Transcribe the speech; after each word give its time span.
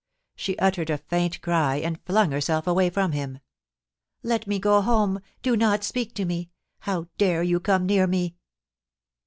She 0.35 0.57
uttered 0.57 0.89
a 0.89 0.97
faint 0.97 1.39
cry, 1.43 1.75
and 1.75 2.01
flung 2.07 2.31
herself 2.31 2.65
away 2.65 2.89
from 2.89 3.11
him.' 3.11 3.37
Let 4.23 4.47
me 4.47 4.57
go 4.57 4.81
home! 4.81 5.19
Do 5.43 5.55
not 5.55 5.83
speak 5.83 6.15
to 6.15 6.25
me 6.25 6.49
1 6.85 6.95
How 7.03 7.07
dare 7.19 7.43
you 7.43 7.59
come 7.59 7.85
near 7.85 8.07
me 8.07 8.33